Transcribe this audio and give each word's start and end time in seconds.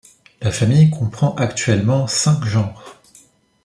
La 0.41 0.51
famille 0.51 0.89
comprend 0.89 1.35
actuellement 1.35 2.07
cinq 2.07 2.43
genres. 2.43 2.99